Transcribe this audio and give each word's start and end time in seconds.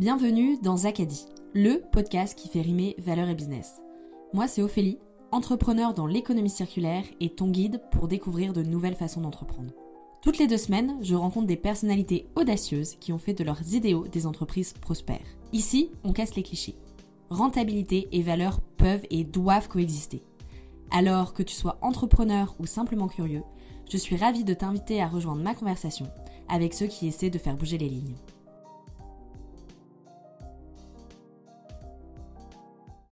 Bienvenue 0.00 0.56
dans 0.62 0.86
Acadie, 0.86 1.26
le 1.52 1.82
podcast 1.92 2.34
qui 2.34 2.48
fait 2.48 2.62
rimer 2.62 2.96
valeur 2.96 3.28
et 3.28 3.34
business. 3.34 3.82
Moi, 4.32 4.48
c'est 4.48 4.62
Ophélie, 4.62 4.98
entrepreneur 5.30 5.92
dans 5.92 6.06
l'économie 6.06 6.48
circulaire 6.48 7.04
et 7.20 7.28
ton 7.28 7.50
guide 7.50 7.82
pour 7.92 8.08
découvrir 8.08 8.54
de 8.54 8.62
nouvelles 8.62 8.94
façons 8.94 9.20
d'entreprendre. 9.20 9.74
Toutes 10.22 10.38
les 10.38 10.46
deux 10.46 10.56
semaines, 10.56 10.96
je 11.02 11.14
rencontre 11.14 11.48
des 11.48 11.58
personnalités 11.58 12.28
audacieuses 12.34 12.94
qui 12.94 13.12
ont 13.12 13.18
fait 13.18 13.34
de 13.34 13.44
leurs 13.44 13.74
idéaux 13.74 14.08
des 14.08 14.24
entreprises 14.24 14.72
prospères. 14.72 15.36
Ici, 15.52 15.90
on 16.02 16.14
casse 16.14 16.34
les 16.34 16.44
clichés. 16.44 16.76
Rentabilité 17.28 18.08
et 18.12 18.22
valeur 18.22 18.62
peuvent 18.78 19.04
et 19.10 19.24
doivent 19.24 19.68
coexister. 19.68 20.22
Alors 20.90 21.34
que 21.34 21.42
tu 21.42 21.54
sois 21.54 21.76
entrepreneur 21.82 22.56
ou 22.58 22.64
simplement 22.64 23.08
curieux, 23.08 23.42
je 23.90 23.98
suis 23.98 24.16
ravie 24.16 24.44
de 24.44 24.54
t'inviter 24.54 25.02
à 25.02 25.08
rejoindre 25.08 25.42
ma 25.42 25.54
conversation 25.54 26.06
avec 26.48 26.72
ceux 26.72 26.86
qui 26.86 27.06
essaient 27.06 27.28
de 27.28 27.36
faire 27.36 27.58
bouger 27.58 27.76
les 27.76 27.90
lignes. 27.90 28.16